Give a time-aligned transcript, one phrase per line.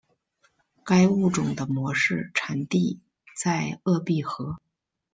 [0.83, 2.99] 该物种的模式产地
[3.37, 4.57] 在鄂毕河。